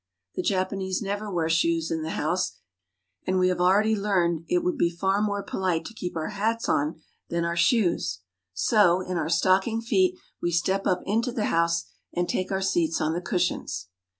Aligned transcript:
The 0.33 0.41
Japanese 0.41 0.99
never 1.03 1.31
wear 1.31 1.47
shoes 1.47 1.91
in 1.91 2.01
the 2.01 2.09
house, 2.17 2.53
and 3.27 3.37
we 3.37 3.49
have 3.49 3.61
already 3.61 3.95
learned 3.95 4.39
that 4.47 4.55
it 4.55 4.63
would 4.63 4.75
be 4.75 4.89
far 4.89 5.21
more 5.21 5.43
polite 5.43 5.85
to 5.85 5.93
keep 5.93 6.15
our 6.15 6.29
hats 6.29 6.67
on 6.67 6.99
than 7.29 7.45
our 7.45 7.55
shoes. 7.55 8.21
So, 8.51 9.01
in 9.01 9.15
our 9.17 9.29
stocking 9.29 9.79
feet, 9.79 10.17
we 10.41 10.49
step 10.49 10.87
up 10.87 11.01
into 11.05 11.31
the 11.31 11.45
house, 11.53 11.85
and 12.15 12.27
take 12.27 12.51
our 12.51 12.63
seats 12.63 12.99
on 12.99 13.13
the 13.13 13.21
cushions. 13.21 13.89